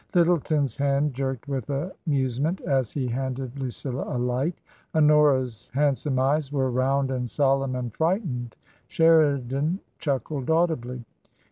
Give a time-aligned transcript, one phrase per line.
[0.15, 4.55] Lyttleton's hand jerked with amusement as he handed Lucilla a light
[4.95, 8.55] Honora's handsome eyes were round and solemn and frightened.
[8.87, 11.05] Sheridan chuckled audibly.